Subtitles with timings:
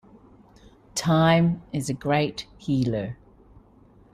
[0.95, 3.17] Time is a great healer.